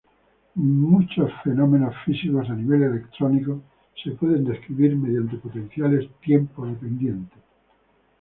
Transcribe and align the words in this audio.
Muchos 0.55 1.29
fenómenos 1.43 1.93
físicos 2.03 2.49
a 2.49 2.55
nivel 2.55 2.81
electrónico 2.81 3.61
pueden 4.19 4.47
ser 4.47 4.55
descritos 4.55 4.97
mediante 4.97 5.37
potenciales 5.37 6.09
tiempo-dependientes. 6.21 7.37